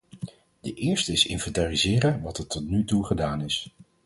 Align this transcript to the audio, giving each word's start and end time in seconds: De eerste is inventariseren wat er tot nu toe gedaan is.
De 0.61 0.73
eerste 0.73 1.11
is 1.11 1.25
inventariseren 1.25 2.21
wat 2.21 2.37
er 2.37 2.47
tot 2.47 2.69
nu 2.69 2.85
toe 2.85 3.05
gedaan 3.05 3.41
is. 3.41 3.73